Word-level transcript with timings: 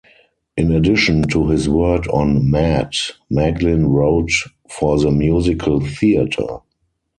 In 0.57 0.71
addition 0.71 1.27
to 1.27 1.49
his 1.49 1.69
work 1.69 2.07
on 2.11 2.49
"Mad", 2.49 2.95
Meglin 3.29 3.85
wrote 3.85 4.31
for 4.67 4.97
the 4.97 5.11
musical 5.11 5.79
theater. 5.79 6.57